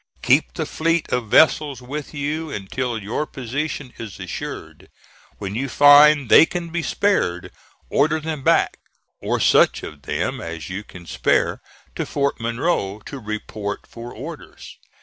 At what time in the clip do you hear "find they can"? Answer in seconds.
5.69-6.69